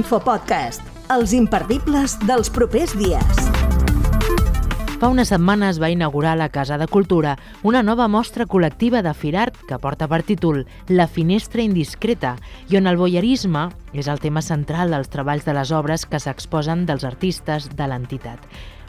[0.00, 0.80] L'infopodcast,
[1.12, 3.40] els imperdibles dels propers dies.
[4.96, 7.34] Fa unes setmanes va inaugurar a la Casa de Cultura
[7.68, 12.38] una nova mostra col·lectiva de Firart que porta per títol La finestra indiscreta
[12.72, 16.86] i on el boyerisme és el tema central dels treballs de les obres que s'exposen
[16.88, 18.40] dels artistes de l'entitat.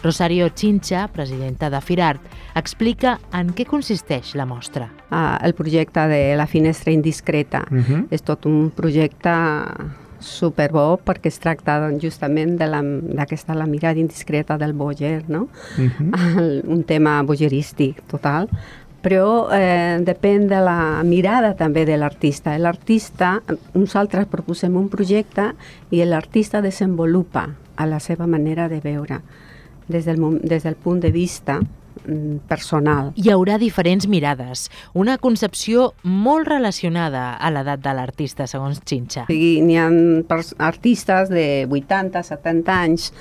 [0.05, 2.23] Rosario Chincha, presidenta de Firart,
[2.55, 4.87] explica en què consisteix la mostra.
[5.11, 8.07] Uh, el projecte de La finestra indiscreta uh -huh.
[8.09, 9.35] és tot un projecte
[10.21, 15.47] superbo perquè es tracta doncs, justament d'aquesta la, la mirada indiscreta del boger, no?
[15.77, 16.61] Uh -huh.
[16.75, 18.49] un tema bogerístic total,
[19.01, 22.57] però eh, depèn de la mirada també de l'artista.
[22.57, 23.41] L'artista,
[23.73, 25.53] nosaltres proposem un projecte
[25.89, 29.21] i l'artista desenvolupa a la seva manera de veure
[29.87, 31.59] des del, des del punt de vista
[32.49, 33.11] personal.
[33.15, 39.27] Hi haurà diferents mirades, una concepció molt relacionada a l'edat de l'artista, segons Xinxa.
[39.29, 39.89] N'hi ha
[40.57, 43.11] artistes de 80, 70 anys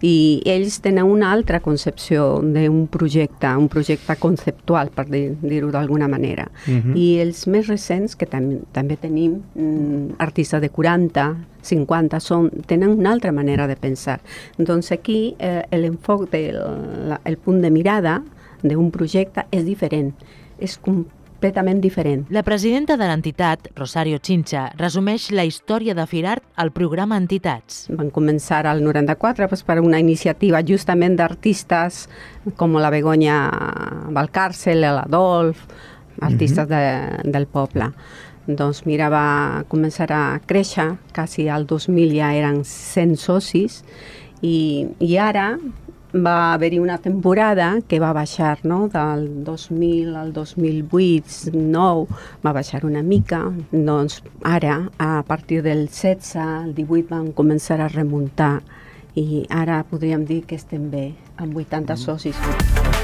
[0.00, 6.48] i ells tenen una altra concepció d'un projecte, un projecte conceptual, per dir-ho d'alguna manera.
[6.66, 6.82] Uh mhm.
[6.92, 6.96] -huh.
[6.96, 12.90] I els més recents, que tam també tenim, mm, artistes de 40, 50, són, tenen
[12.90, 14.20] una altra manera de pensar.
[14.56, 18.22] Doncs aquí eh, l'enfoc del el punt de mirada
[18.62, 20.14] d'un projecte és diferent.
[20.58, 20.78] És
[21.38, 22.26] completament diferent.
[22.34, 27.86] La presidenta de l'entitat, Rosario Chincha, resumeix la història de Firart al programa Entitats.
[27.94, 32.08] Van començar al 94 pues, per una iniciativa justament d'artistes
[32.58, 33.36] com la Begoña
[34.10, 35.62] Valcàrcel, l'Adolf,
[36.20, 37.22] artistes uh -huh.
[37.22, 37.92] de, del poble.
[38.46, 43.84] Doncs mira, va començar a créixer, quasi al 2000 ja eren 100 socis,
[44.40, 45.58] i, i ara
[46.14, 48.88] va haver-hi una temporada que va baixar, no?
[48.88, 52.06] del 2000 al 2008, 9,
[52.44, 53.42] va baixar una mica,
[53.72, 56.34] doncs ara, a partir del 16,
[56.64, 58.62] el 18 van començar a remuntar
[59.18, 62.38] i ara podríem dir que estem bé, amb 80 socis.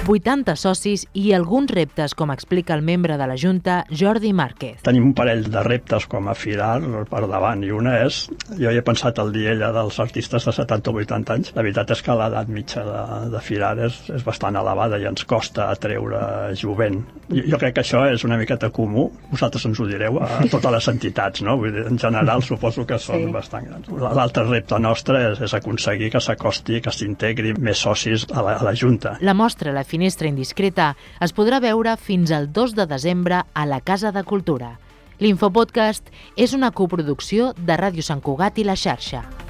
[0.05, 4.83] 80 socis i alguns reptes, com explica el membre de la Junta, Jordi Márquez.
[4.85, 6.75] Tenim un parell de reptes com a Firar
[7.09, 8.27] per davant i una és,
[8.59, 11.95] jo he pensat el dia ella dels artistes de 70 o 80 anys, la veritat
[11.97, 16.53] és que l'edat mitja de, de Firar és, és bastant elevada i ens costa atreure
[16.61, 17.01] jovent.
[17.31, 20.77] Jo, jo crec que això és una miqueta comú, vosaltres ens ho direu a totes
[20.77, 21.57] les entitats, no?
[21.63, 23.33] Vull dir, en general suposo que són sí.
[23.33, 23.89] bastant grans.
[24.21, 25.57] L'altre repte nostre és, és
[26.05, 29.17] aconseguir que s'acosti, que s'integri més socis a la, a la Junta.
[29.21, 33.81] La mostra La finestra indiscreta es podrà veure fins al 2 de desembre a la
[33.81, 34.79] Casa de Cultura.
[35.21, 39.44] L'Infopodcast és una coproducció de Ràdio Sant Cugat i la xarxa.